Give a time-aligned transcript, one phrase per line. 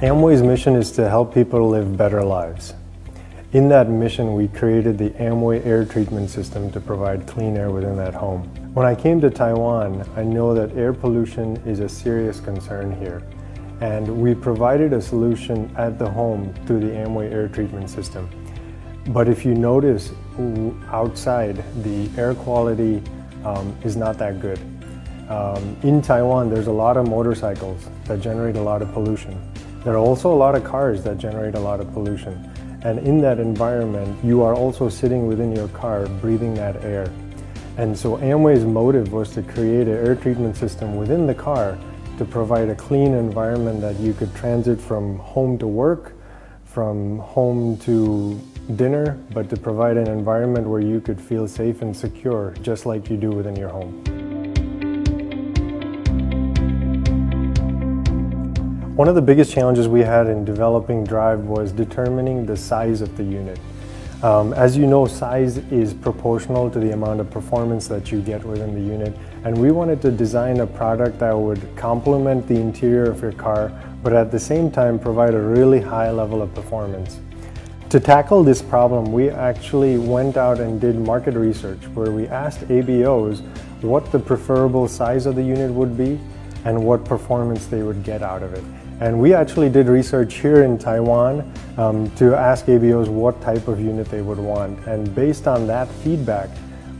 [0.00, 2.72] Amway's mission is to help people live better lives.
[3.52, 7.96] In that mission, we created the Amway air treatment system to provide clean air within
[7.96, 8.42] that home.
[8.74, 13.24] When I came to Taiwan, I know that air pollution is a serious concern here.
[13.80, 18.30] And we provided a solution at the home through the Amway air treatment system.
[19.08, 20.12] But if you notice
[20.92, 23.02] outside, the air quality
[23.44, 24.60] um, is not that good.
[25.28, 29.36] Um, in Taiwan, there's a lot of motorcycles that generate a lot of pollution.
[29.88, 32.34] There are also a lot of cars that generate a lot of pollution.
[32.82, 37.10] And in that environment, you are also sitting within your car breathing that air.
[37.78, 41.78] And so Amway's motive was to create an air treatment system within the car
[42.18, 46.12] to provide a clean environment that you could transit from home to work,
[46.66, 48.38] from home to
[48.76, 53.08] dinner, but to provide an environment where you could feel safe and secure, just like
[53.08, 54.17] you do within your home.
[58.98, 63.16] One of the biggest challenges we had in developing Drive was determining the size of
[63.16, 63.56] the unit.
[64.24, 68.42] Um, as you know, size is proportional to the amount of performance that you get
[68.42, 73.08] within the unit, and we wanted to design a product that would complement the interior
[73.08, 73.70] of your car,
[74.02, 77.20] but at the same time provide a really high level of performance.
[77.90, 82.62] To tackle this problem, we actually went out and did market research where we asked
[82.62, 83.42] ABOs
[83.80, 86.18] what the preferable size of the unit would be
[86.64, 88.64] and what performance they would get out of it.
[89.00, 93.80] And we actually did research here in Taiwan um, to ask ABOs what type of
[93.80, 94.84] unit they would want.
[94.86, 96.50] And based on that feedback,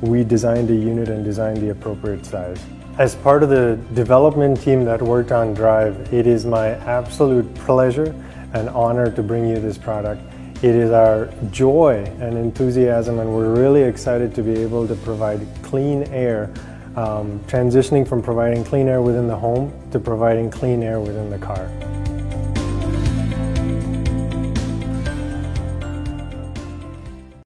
[0.00, 2.62] we designed a unit and designed the appropriate size.
[2.98, 8.14] As part of the development team that worked on Drive, it is my absolute pleasure
[8.54, 10.22] and honor to bring you this product.
[10.62, 15.46] It is our joy and enthusiasm, and we're really excited to be able to provide
[15.62, 16.52] clean air
[16.96, 21.38] um, transitioning from providing clean air within the home to providing clean air within the
[21.38, 21.70] car.